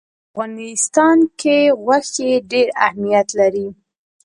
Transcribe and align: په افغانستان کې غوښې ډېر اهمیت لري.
په 0.33 0.41
افغانستان 0.47 1.17
کې 1.39 1.57
غوښې 1.83 2.31
ډېر 2.51 2.67
اهمیت 2.85 3.27
لري. 3.39 3.67